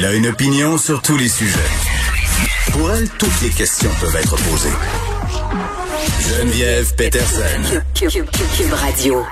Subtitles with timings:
[0.00, 1.58] Elle a une opinion sur tous les sujets.
[2.70, 4.68] Pour elle, toutes les questions peuvent être posées.
[6.20, 7.80] Geneviève Peterson.
[7.96, 9.24] Cube Radio.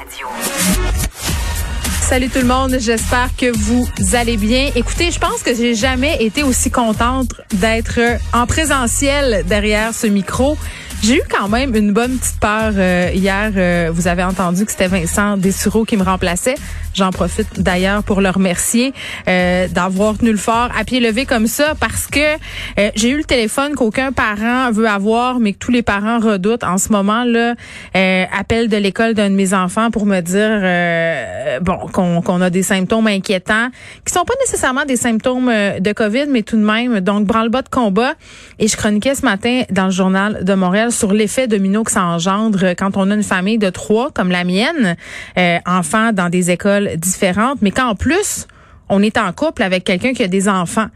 [2.00, 4.72] Salut tout le monde, j'espère que vous allez bien.
[4.74, 8.00] Écoutez, je pense que j'ai jamais été aussi contente d'être
[8.32, 10.58] en présentiel derrière ce micro.
[11.02, 13.52] J'ai eu quand même une bonne petite peur euh, hier.
[13.56, 16.56] Euh, vous avez entendu que c'était Vincent Dessureau qui me remplaçait.
[16.94, 18.94] J'en profite d'ailleurs pour le remercier
[19.28, 22.20] euh, d'avoir tenu le fort à pied levé comme ça parce que
[22.94, 26.78] j'ai eu le téléphone qu'aucun parent veut avoir, mais que tous les parents redoutent en
[26.78, 27.54] ce moment là.
[28.32, 31.76] appel de l'école d'un de mes enfants pour me dire bon
[32.22, 33.68] qu'on a des symptômes inquiétants
[34.06, 37.68] qui sont pas nécessairement des symptômes de Covid, mais tout de même donc branle-bas de
[37.68, 38.14] combat.
[38.58, 42.04] Et je chroniquais ce matin dans le journal de Montréal sur l'effet domino que ça
[42.04, 44.96] engendre quand on a une famille de trois, comme la mienne,
[45.38, 48.46] euh, enfants dans des écoles différentes, mais qu'en plus,
[48.88, 50.88] on est en couple avec quelqu'un qui a des enfants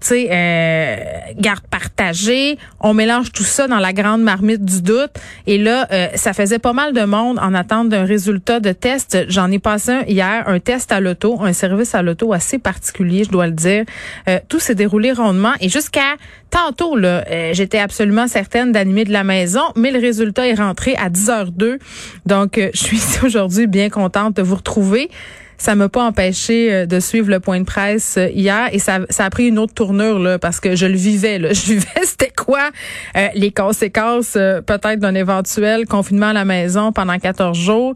[0.00, 0.96] tu euh,
[1.36, 2.58] garde partagée.
[2.80, 5.10] On mélange tout ça dans la grande marmite du doute.
[5.46, 9.26] Et là, euh, ça faisait pas mal de monde en attente d'un résultat de test.
[9.28, 13.24] J'en ai passé un hier, un test à l'auto, un service à l'auto assez particulier,
[13.24, 13.84] je dois le dire.
[14.28, 15.52] Euh, tout s'est déroulé rondement.
[15.60, 16.16] Et jusqu'à
[16.50, 21.10] tantôt, là, j'étais absolument certaine d'animer de la maison, mais le résultat est rentré à
[21.10, 21.78] 10h02.
[22.24, 25.10] Donc, je suis aujourd'hui bien contente de vous retrouver
[25.58, 29.00] ça m'a pas empêché euh, de suivre le point de presse euh, hier et ça,
[29.10, 31.48] ça a pris une autre tournure là parce que je le vivais là.
[31.58, 32.70] Je vivais c'était quoi
[33.16, 37.94] euh, les conséquences peut-être d'un éventuel confinement à la maison pendant 14 jours.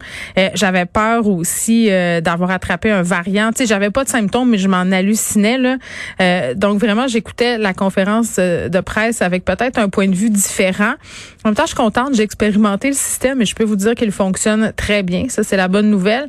[0.53, 1.89] j'avais peur aussi
[2.21, 3.51] d'avoir attrapé un variant.
[3.51, 6.53] Tu sais, j'avais pas de symptômes mais je m'en hallucinais là.
[6.55, 10.95] donc vraiment j'écoutais la conférence de presse avec peut-être un point de vue différent.
[11.43, 13.95] En même temps, je suis contente, j'ai expérimenté le système et je peux vous dire
[13.95, 15.25] qu'il fonctionne très bien.
[15.29, 16.27] Ça c'est la bonne nouvelle.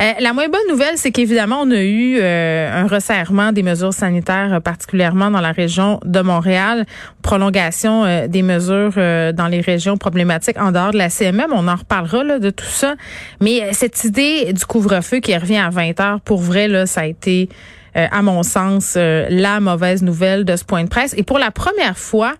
[0.00, 3.92] Euh, la moins bonne nouvelle, c'est qu'évidemment, on a eu euh, un resserrement des mesures
[3.92, 6.86] sanitaires, euh, particulièrement dans la région de Montréal,
[7.22, 11.48] prolongation des mesures dans les régions problématiques en dehors de la CMM.
[11.52, 12.94] On en reparlera là, de tout ça.
[13.40, 17.06] Mais cette idée du couvre-feu qui revient à 20 heures, pour vrai, là, ça a
[17.06, 17.48] été,
[17.94, 21.14] à mon sens, la mauvaise nouvelle de ce point de presse.
[21.18, 22.34] Et pour la première fois,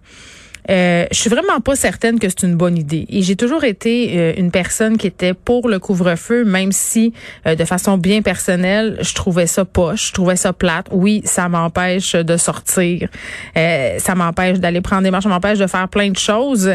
[0.71, 3.07] euh, je suis vraiment pas certaine que c'est une bonne idée.
[3.09, 7.15] Et j'ai toujours été euh, une personne qui était pour le couvre-feu, même si
[7.47, 10.87] euh, de façon bien personnelle, je trouvais ça poche, je trouvais ça plate.
[10.91, 13.09] Oui, ça m'empêche de sortir,
[13.55, 16.71] ça m'empêche d'aller prendre des marches, ça m'empêche de faire plein de choses.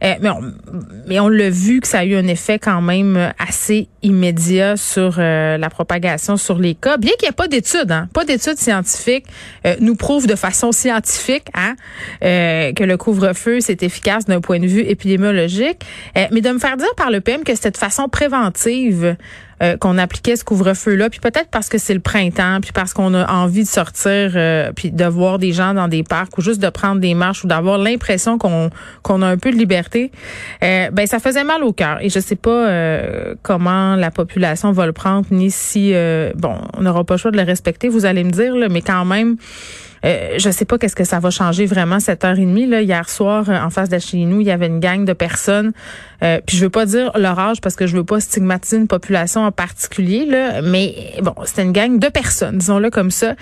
[0.00, 0.40] mais on,
[1.06, 5.18] mais on l'a vu que ça a eu un effet quand même assez immédiat sur
[5.18, 6.96] la propagation sur les cas.
[6.96, 9.26] Bien qu'il n'y ait pas d'études, hein, pas d'études scientifiques,
[9.80, 11.74] nous prouve de façon scientifique hein,
[12.20, 15.84] que le couvre feu c'est efficace d'un point de vue épidémiologique.
[16.16, 19.16] Euh, mais de me faire dire par le PM que c'était de façon préventive
[19.62, 23.14] euh, qu'on appliquait ce couvre-feu-là, puis peut-être parce que c'est le printemps, puis parce qu'on
[23.14, 26.60] a envie de sortir, euh, puis de voir des gens dans des parcs ou juste
[26.60, 28.70] de prendre des marches ou d'avoir l'impression qu'on
[29.02, 30.10] qu'on a un peu de liberté,
[30.60, 31.98] ben ça faisait mal au cœur.
[32.00, 32.68] Et je sais pas
[33.42, 35.94] comment la population va le prendre, ni si
[36.34, 37.88] bon, on n'aura pas le choix de le respecter.
[37.88, 39.36] Vous allez me dire, là, mais quand même.
[40.04, 42.66] Euh, je sais pas qu'est-ce que ça va changer vraiment cette heure et demie.
[42.66, 42.82] Là.
[42.82, 45.72] Hier soir, euh, en face de chez nous, il y avait une gang de personnes.
[46.22, 48.88] Euh, puis je veux pas dire leur âge parce que je veux pas stigmatiser une
[48.88, 53.34] population en particulier, là, mais bon, c'était une gang de personnes, disons-le comme ça,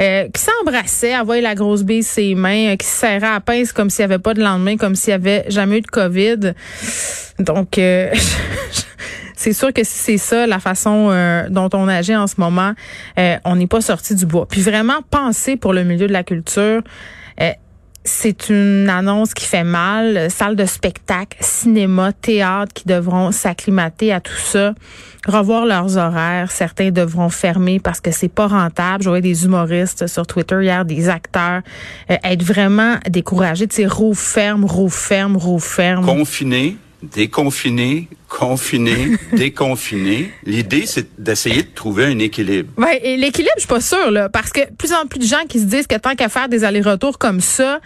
[0.00, 3.90] euh, qui s'embrassaient, envoyaient la grosse bille ses mains, qui se serraient à pince comme
[3.90, 6.54] s'il y avait pas de lendemain, comme s'il y avait jamais eu de COVID.
[7.38, 7.78] Donc,
[9.40, 12.74] c'est sûr que si c'est ça la façon euh, dont on agit en ce moment,
[13.18, 14.46] euh, on n'est pas sorti du bois.
[14.46, 16.82] Puis vraiment penser pour le milieu de la culture.
[17.40, 17.50] Euh,
[18.04, 20.30] c'est une annonce qui fait mal.
[20.30, 24.74] Salle de spectacle, cinéma, théâtre qui devront s'acclimater à tout ça,
[25.26, 26.50] revoir leurs horaires.
[26.50, 29.04] Certains devront fermer parce que c'est pas rentable.
[29.04, 31.62] J'aurais des humoristes sur Twitter hier, des acteurs,
[32.08, 33.66] être vraiment découragés.
[33.68, 36.04] Tu sais, roue ferme, roue ferme, roue ferme.
[36.04, 40.30] Confiné, déconfiné, confiner, déconfiner.
[40.46, 42.72] L'idée, c'est d'essayer de trouver un équilibre.
[42.78, 45.44] Ouais, et l'équilibre, je suis pas sûre, là, parce que plus en plus de gens
[45.48, 47.80] qui se disent que tant qu'à faire des allers-retours comme ça,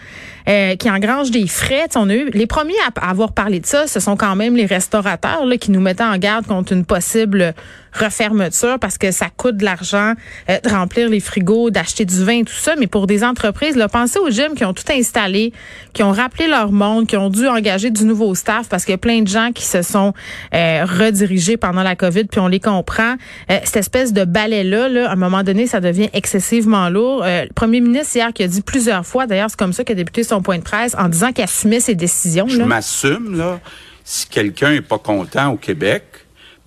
[0.47, 3.87] euh, qui engrangent des frais, on a eu les premiers à avoir parlé de ça,
[3.87, 7.55] ce sont quand même les restaurateurs là, qui nous mettaient en garde contre une possible
[7.93, 10.13] refermeture parce que ça coûte de l'argent
[10.49, 12.75] euh, de remplir les frigos, d'acheter du vin, tout ça.
[12.77, 15.51] Mais pour des entreprises, là, pensez aux gyms qui ont tout installé,
[15.93, 18.95] qui ont rappelé leur monde, qui ont dû engager du nouveau staff parce qu'il y
[18.95, 20.13] a plein de gens qui se sont
[20.53, 23.15] euh, redirigés pendant la COVID, puis on les comprend.
[23.51, 27.23] Euh, cette espèce de balai-là, là, à un moment donné, ça devient excessivement lourd.
[27.25, 29.97] le premier ministre hier qui a dit plusieurs fois, d'ailleurs, c'est comme ça qu'il a
[29.97, 32.47] débuté son point de presse, en disant qu'il assumait ses décisions.
[32.47, 33.59] Je m'assume, là,
[34.03, 36.03] si quelqu'un est pas content au Québec,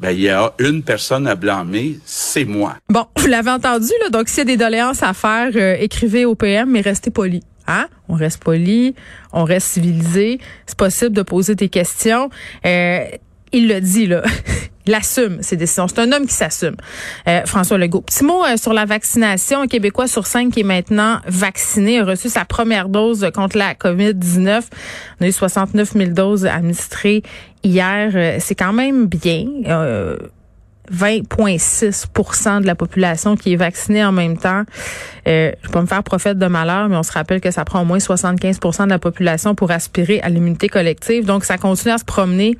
[0.00, 2.76] ben, il y a une personne à blâmer, c'est moi.
[2.88, 4.10] Bon, vous l'avez entendu, là.
[4.10, 7.42] Donc, s'il y a des doléances à faire, euh, écrivez au PM, mais restez poli.
[7.66, 7.88] Hein?
[8.08, 8.94] On reste poli,
[9.32, 10.38] on reste civilisé.
[10.66, 12.30] C'est possible de poser des questions.
[12.64, 13.04] Euh,
[13.52, 14.22] il le dit, là.
[14.88, 15.86] il assume ses décisions.
[15.86, 16.76] C'est un homme qui s'assume.
[17.28, 18.00] Euh, François Legault.
[18.00, 19.60] Petit mot euh, sur la vaccination.
[19.60, 23.74] Un Québécois sur cinq qui est maintenant vacciné a reçu sa première dose contre la
[23.74, 24.62] COVID-19.
[25.20, 27.22] On a eu 69 000 doses administrées
[27.62, 28.12] hier.
[28.14, 29.44] Euh, c'est quand même bien.
[30.93, 34.64] 20,6% de la population qui est vaccinée en même temps.
[35.26, 37.64] Euh, je vais pas me faire prophète de malheur, mais on se rappelle que ça
[37.64, 41.25] prend au moins 75% de la population pour aspirer à l'immunité collective.
[41.25, 42.56] Donc, ça continue à se promener.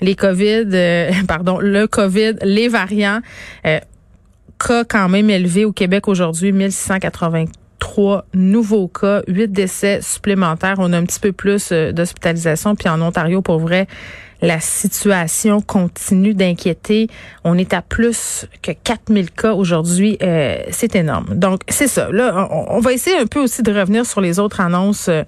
[0.00, 3.20] Les COVID, euh, pardon, le COVID, les variants.
[3.66, 3.78] Euh,
[4.58, 10.76] cas quand même élevé au Québec aujourd'hui, 1683 nouveaux cas, 8 décès supplémentaires.
[10.78, 12.76] On a un petit peu plus euh, d'hospitalisation.
[12.76, 13.86] Puis en Ontario, pour vrai,
[14.42, 17.08] la situation continue d'inquiéter.
[17.44, 20.18] On est à plus que 4000 cas aujourd'hui.
[20.20, 21.26] Euh, c'est énorme.
[21.34, 22.10] Donc, c'est ça.
[22.10, 25.22] Là, on, va essayer un peu aussi de revenir sur les autres annonces euh,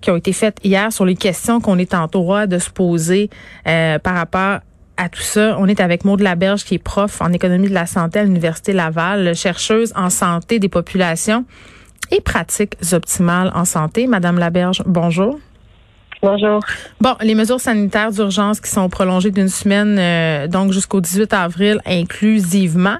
[0.00, 3.28] qui ont été faites hier, sur les questions qu'on est en droit de se poser
[3.68, 4.60] euh, par rapport
[4.96, 5.56] à tout ça.
[5.58, 8.72] On est avec Maud Laberge, qui est prof en économie de la santé à l'Université
[8.72, 11.44] Laval, chercheuse en santé des populations
[12.10, 14.06] et pratiques optimales en santé.
[14.06, 15.38] Madame Laberge, bonjour.
[16.24, 16.60] Bonjour.
[17.02, 21.80] Bon, les mesures sanitaires d'urgence qui sont prolongées d'une semaine, euh, donc jusqu'au 18 avril
[21.84, 22.96] inclusivement.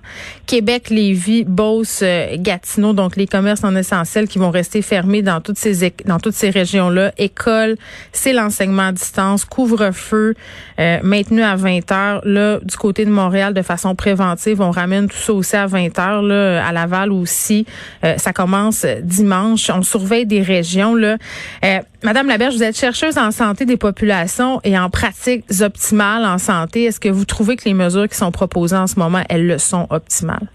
[0.47, 5.41] Québec, Lévis, Beauce, euh, Gatineau, donc les commerces non essentiels qui vont rester fermés dans
[5.41, 7.13] toutes ces dans toutes ces régions-là.
[7.17, 7.77] École,
[8.13, 10.35] c'est l'enseignement à distance, couvre-feu
[10.79, 12.21] euh, maintenu à 20 heures.
[12.27, 15.99] Là, du côté de Montréal, de façon préventive, on ramène tout ça aussi à 20
[15.99, 16.21] heures.
[16.21, 17.65] Là, à Laval aussi,
[18.19, 19.71] ça commence dimanche.
[19.71, 20.95] On surveille des régions.
[20.95, 21.17] Là,
[22.05, 26.85] Madame Laberge, vous êtes chercheuse en santé des populations et en pratiques optimales en santé,
[26.85, 29.57] est-ce que vous trouvez que les mesures qui sont proposées en ce moment, elles le
[29.57, 30.47] sont optimales?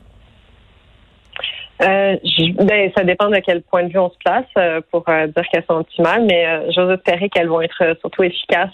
[1.82, 2.18] Euh,
[2.54, 5.44] ben, ça dépend de quel point de vue on se place euh, pour euh, dire
[5.52, 8.70] qu'elles sont optimales, mais j'ose espérer qu'elles vont être surtout efficaces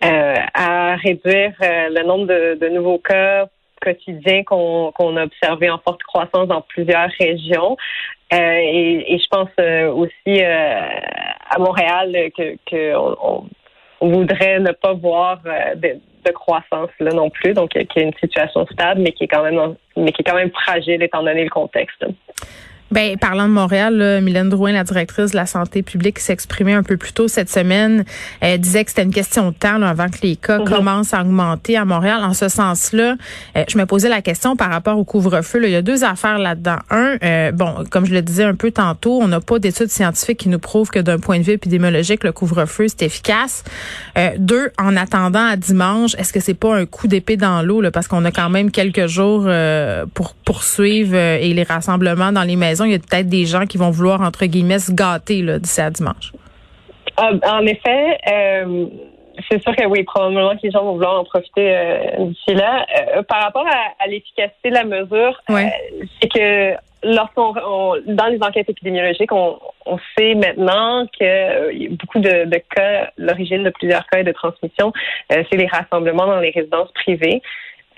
[0.00, 3.48] à réduire le nombre de, nouveaux cas
[3.82, 7.76] quotidiens qu'on a observés en forte croissance dans plusieurs régions.
[8.32, 9.50] et, je pense
[9.94, 10.40] aussi
[11.50, 13.48] à Montréal que, que on,
[14.00, 15.98] voudrait ne pas voir euh, de,
[16.32, 19.76] croissance là non plus, donc qui est une situation stable, mais qui est quand même
[19.96, 22.04] mais qui est quand même fragile étant donné le contexte.
[22.92, 26.84] Ben, parlant de Montréal, là, Mylène Drouin, la directrice de la santé publique, s'exprimait un
[26.84, 28.04] peu plus tôt cette semaine.
[28.40, 30.68] Elle disait que c'était une question de temps avant que les cas mhm.
[30.68, 32.20] commencent à augmenter à Montréal.
[32.22, 33.16] En ce sens-là,
[33.56, 35.60] euh, je me posais la question par rapport au couvre-feu.
[35.64, 36.76] Il y a deux affaires là-dedans.
[36.90, 40.38] Un, euh, bon, comme je le disais un peu tantôt, on n'a pas d'études scientifiques
[40.38, 43.64] qui nous prouvent que d'un point de vue épidémiologique, le couvre-feu c'est efficace.
[44.16, 47.82] Euh, deux, en attendant à dimanche, est-ce que c'est pas un coup d'épée dans l'eau
[47.90, 49.48] parce qu'on a quand même quelques jours
[50.14, 53.78] pour poursuivre et les rassemblements dans les maisons il y a peut-être des gens qui
[53.78, 56.32] vont vouloir, entre guillemets, se gâter d'ici à dimanche.
[57.16, 58.86] Ah, en effet, euh,
[59.50, 62.86] c'est sûr que oui, probablement que les gens vont vouloir en profiter euh, d'ici là.
[63.16, 67.54] Euh, par rapport à, l'efficacité de la mesure, c'est que lorsqu'on
[68.06, 69.58] dans les enquêtes épidémiologiques, on,
[70.18, 74.92] sait maintenant que beaucoup de, de cas, l'origine de plusieurs cas de transmission,
[75.30, 77.40] c'est les rassemblements dans les résidences privées.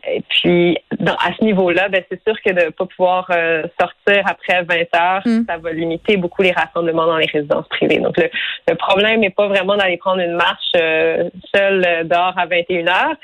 [0.06, 4.22] Et puis, à ce niveau-là, ben, c'est sûr que de ne pas pouvoir euh, sortir
[4.26, 5.44] après 20 heures, hmm.
[5.48, 7.98] ça va limiter beaucoup les rassemblements dans les résidences privées.
[7.98, 12.46] Donc, le, problème n'est pas vraiment d'aller prendre une marche euh, seule euh, dehors à
[12.46, 13.16] 21 heures,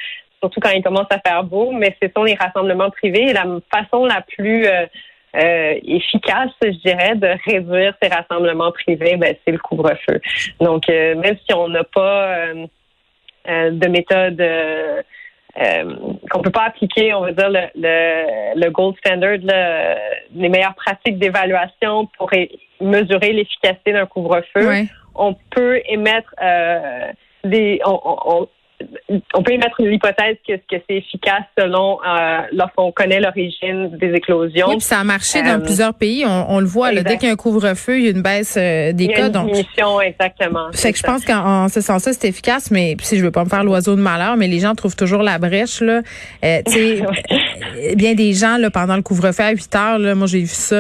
[0.43, 3.31] surtout quand il commence à faire beau, mais ce sont les rassemblements privés.
[3.31, 4.67] Et la façon la plus
[5.37, 10.21] efficace, je dirais, de réduire ces rassemblements privés, ben, c'est le couvre-feu.
[10.61, 12.37] Donc, même si on n'a pas
[13.47, 14.41] de méthode
[15.61, 15.95] euh,
[16.31, 19.39] qu'on peut pas appliquer, on va dire, le, le, le gold standard,
[20.35, 22.31] les meilleures pratiques d'évaluation pour
[22.81, 24.87] mesurer l'efficacité d'un couvre-feu.
[25.15, 27.13] On peut émettre euh,
[27.45, 28.49] des, on, on
[29.43, 34.69] peut émettre l'hypothèse que, que c'est efficace selon euh, lorsqu'on connaît l'origine des éclosions.
[34.69, 36.25] Oui, puis ça a marché dans euh, plusieurs pays.
[36.27, 38.57] On, le voit, là, dès qu'il y a un couvre-feu, il y a une baisse
[38.59, 39.29] euh, des cas.
[39.29, 39.51] donc,
[40.05, 40.73] exactement.
[40.73, 43.49] Fait que je pense qu'en ce sens-là, c'est efficace, mais si je veux pas me
[43.49, 45.81] faire l'oiseau de malheur, mais les gens trouvent toujours la brèche.
[45.81, 46.03] Là.
[46.45, 46.63] Euh,
[47.97, 50.77] bien des gens là, pendant le couvre-feu à 8 heures, là, moi j'ai vu ça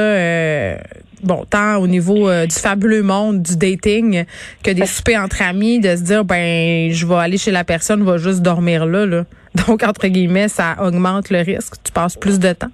[1.24, 4.24] bon, tant au niveau euh, du fabuleux monde du dating
[4.62, 8.02] que des soupers entre amis, de se dire ben je vais aller chez la personne,
[8.04, 9.24] va juste dormir là, là.
[9.66, 11.74] Donc entre guillemets, ça augmente le risque.
[11.84, 12.70] Tu passes plus de temps.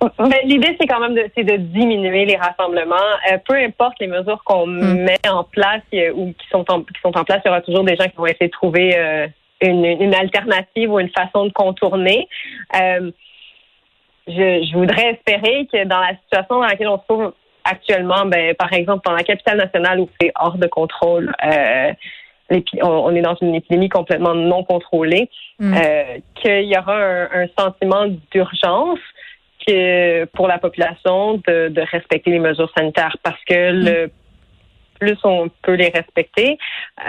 [0.00, 2.94] Ben, l'idée, c'est quand même de, c'est de diminuer les rassemblements.
[3.32, 5.02] Euh, peu importe les mesures qu'on hmm.
[5.02, 5.82] met en place
[6.14, 8.16] ou qui sont en, qui sont en place, il y aura toujours des gens qui
[8.16, 9.26] vont essayer de trouver euh,
[9.60, 12.28] une, une, alternative ou une façon de contourner
[14.28, 17.32] je, voudrais espérer que dans la situation dans laquelle on se trouve
[17.64, 21.92] actuellement, ben, par exemple, dans la capitale nationale où c'est hors de contrôle, euh,
[22.82, 25.74] on, est dans une épidémie complètement non contrôlée, mm.
[25.74, 26.98] euh, qu'il y aura
[27.32, 29.00] un, sentiment d'urgence
[29.66, 33.84] que pour la population de, respecter les mesures sanitaires parce que mm.
[33.84, 34.10] le
[34.98, 36.58] plus on peut les respecter,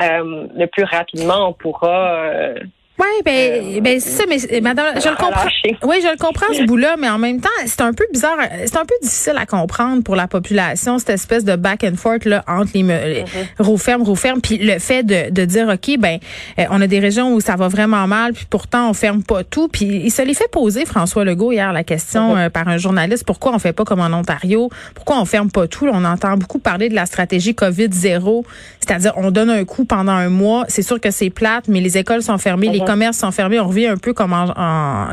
[0.02, 2.54] euh, le plus rapidement on pourra
[3.00, 5.48] oui, ben, euh, ben c'est ça, mais madame, je le comprends.
[5.84, 8.78] Oui, je le comprends ce bout-là, mais en même temps, c'est un peu bizarre, c'est
[8.78, 12.44] un peu difficile à comprendre pour la population cette espèce de back and forth là
[12.48, 12.92] entre les, mm
[13.60, 14.42] -hmm.
[14.42, 16.20] puis le fait de, de dire ok, ben,
[16.60, 19.44] euh, on a des régions où ça va vraiment mal, puis pourtant on ferme pas
[19.44, 22.78] tout, puis il se les fait poser François Legault hier la question euh, par un
[22.78, 26.36] journaliste, pourquoi on fait pas comme en Ontario, pourquoi on ferme pas tout, on entend
[26.36, 28.46] beaucoup parler de la stratégie Covid zéro,
[28.82, 31.98] c'est-à-dire on donne un coup pendant un mois, c'est sûr que c'est plate, mais les
[31.98, 33.60] écoles sont fermées, les commerces sont fermés.
[33.60, 34.34] On revient un peu comme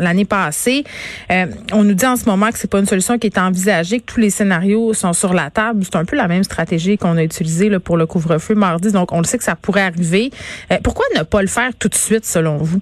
[0.00, 0.84] l'année passée.
[1.30, 4.00] Euh, on nous dit en ce moment que c'est pas une solution qui est envisagée,
[4.00, 5.84] que tous les scénarios sont sur la table.
[5.84, 8.92] C'est un peu la même stratégie qu'on a utilisée pour le couvre-feu mardi.
[8.92, 10.30] Donc, on le sait que ça pourrait arriver.
[10.72, 12.80] Euh, pourquoi ne pas le faire tout de suite, selon vous?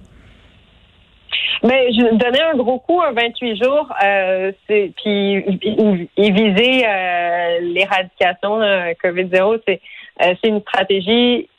[1.63, 5.43] Mais ben, je donnais un gros coup, un 28 jours, euh, puis
[6.17, 6.85] viser
[7.61, 8.59] l'éradication
[9.03, 9.81] COVID-0, c'est
[10.19, 11.49] c'est une stratégie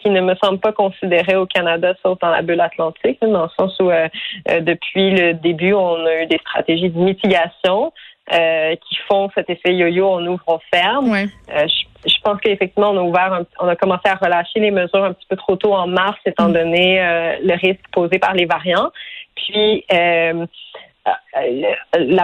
[0.00, 3.48] qui ne me semble pas considéré au Canada, sauf dans la bulle atlantique, dans le
[3.58, 4.08] sens où euh,
[4.50, 7.92] euh, depuis le début, on a eu des stratégies de mitigation.
[8.30, 11.16] Euh, qui font cet effet yo-yo, on ouvre, on ferme.
[11.48, 15.26] je, pense qu'effectivement, on a ouvert, on a commencé à relâcher les mesures un petit
[15.30, 16.52] peu trop tôt en mars, étant mm.
[16.52, 16.98] donné
[17.42, 18.90] le risque posé par les variants.
[19.34, 20.44] Puis, la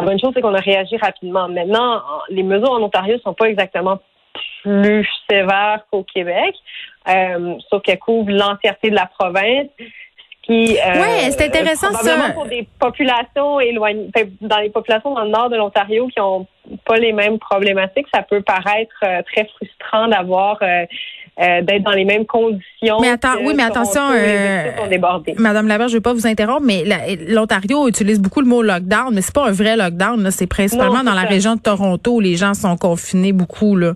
[0.02, 1.48] bonne chose, c'est qu'on a réagi rapidement.
[1.48, 3.98] Maintenant, les mesures en Ontario sont pas exactement
[4.62, 6.54] plus sévères qu'au Québec.
[7.08, 9.68] Euh, sauf qu'elle couvre l'entièreté de la province.
[10.46, 12.30] Qui, euh, oui, c'est intéressant ça.
[12.34, 14.10] pour des populations éloignées,
[14.42, 16.46] dans les populations dans le nord de l'Ontario qui ont
[16.84, 20.84] pas les mêmes problématiques, ça peut paraître euh, très frustrant d'avoir euh,
[21.62, 23.00] d'être dans les mêmes conditions.
[23.00, 24.02] Mais attends, oui, mais attention,
[25.38, 26.84] Madame Laberge, je ne vais pas vous interrompre, mais
[27.26, 30.30] l'Ontario utilise beaucoup le mot lockdown, mais c'est pas un vrai lockdown.
[30.30, 33.94] C'est principalement dans la région de Toronto où les gens sont confinés beaucoup là.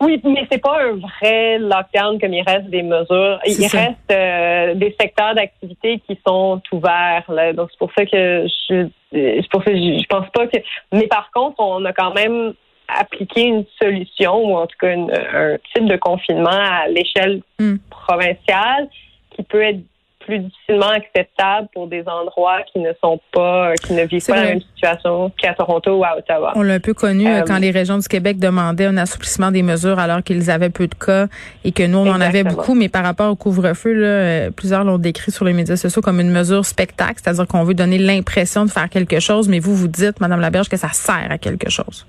[0.00, 3.40] Oui, mais c'est pas un vrai lockdown comme il reste des mesures.
[3.46, 7.24] Il reste euh, des secteurs d'activité qui sont ouverts.
[7.28, 7.52] Là.
[7.52, 10.58] Donc c'est pour ça que je c'est pour ça que je, pense pas que.
[10.92, 12.54] Mais par contre, on a quand même
[12.88, 17.76] appliqué une solution ou en tout cas un type de confinement à l'échelle hmm.
[17.90, 18.88] provinciale
[19.30, 19.80] qui peut être
[20.28, 24.44] plus difficilement acceptable pour des endroits qui ne sont pas, qui ne vivent pas la
[24.44, 26.52] même situation qu'à Toronto ou à Ottawa.
[26.54, 29.62] On l'a un peu connu euh, quand les régions du Québec demandaient un assouplissement des
[29.62, 31.28] mesures alors qu'ils avaient peu de cas
[31.64, 32.74] et que nous, on en avait beaucoup.
[32.74, 36.30] Mais par rapport au couvre-feu, euh, plusieurs l'ont décrit sur les médias sociaux comme une
[36.30, 40.20] mesure spectacle, c'est-à-dire qu'on veut donner l'impression de faire quelque chose, mais vous, vous dites,
[40.20, 42.04] Madame Laberge, que ça sert à quelque chose.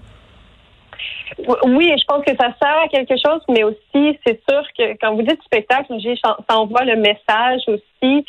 [1.64, 5.16] Oui, je pense que ça sert à quelque chose, mais aussi, c'est sûr que quand
[5.16, 5.94] vous dites spectacle,
[6.24, 8.26] ça envoie le message aussi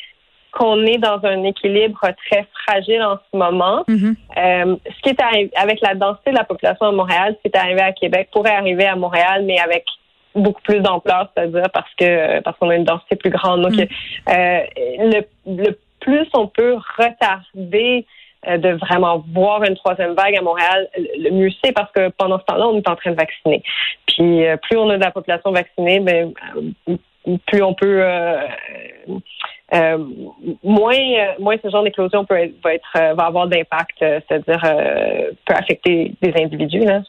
[0.53, 3.85] qu'on est dans un équilibre très fragile en ce moment.
[3.89, 4.15] Mm-hmm.
[4.37, 7.55] Euh, ce qui est arrivé avec la densité de la population à Montréal, ce qui
[7.55, 9.85] est arrivé à Québec pourrait arriver à Montréal, mais avec
[10.35, 13.63] beaucoup plus d'ampleur, c'est-à-dire parce que parce qu'on a une densité plus grande.
[13.63, 13.87] Donc, mm.
[14.29, 14.61] euh,
[14.99, 18.07] le, le plus on peut retarder
[18.47, 22.45] de vraiment voir une troisième vague à Montréal, le mieux c'est parce que pendant ce
[22.45, 23.63] temps-là, on est en train de vacciner.
[24.07, 26.33] Puis euh, plus on a de la population vaccinée, ben,
[26.89, 26.97] euh,
[27.47, 28.03] plus on peut
[30.65, 30.97] moins
[31.39, 34.61] moins ce genre d'éclosion peut être, va être va avoir d'impact, c'est-à-dire
[35.45, 36.81] peut affecter des individus.
[36.81, 37.03] Là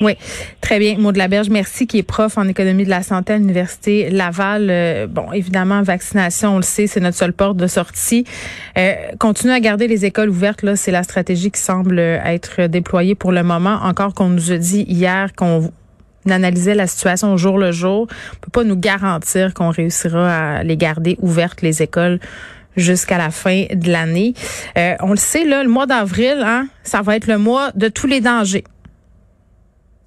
[0.00, 0.14] Oui,
[0.60, 0.96] très bien.
[0.98, 4.10] Maud de la Berge, merci, qui est prof en économie de la santé à l'Université
[4.10, 4.68] Laval.
[4.70, 8.24] Euh, bon, évidemment, vaccination, on le sait, c'est notre seule porte de sortie.
[8.78, 13.14] Euh, continuer à garder les écoles ouvertes, là, c'est la stratégie qui semble être déployée
[13.14, 13.78] pour le moment.
[13.82, 15.70] Encore qu'on nous a dit hier qu'on
[16.28, 18.06] analysait la situation au jour le jour.
[18.34, 22.20] On peut pas nous garantir qu'on réussira à les garder ouvertes, les écoles
[22.76, 24.34] jusqu'à la fin de l'année.
[24.78, 27.88] Euh, on le sait, là, le mois d'avril, hein, ça va être le mois de
[27.88, 28.64] tous les dangers.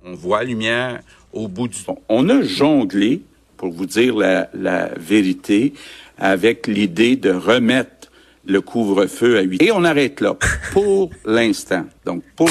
[0.05, 0.99] On voit la lumière
[1.31, 1.77] au bout du.
[2.09, 3.21] On a jonglé,
[3.55, 5.73] pour vous dire la, la vérité,
[6.17, 8.11] avec l'idée de remettre
[8.45, 9.61] le couvre-feu à 8.
[9.61, 10.35] Et on arrête là,
[10.73, 11.85] pour l'instant.
[12.05, 12.49] Donc, pour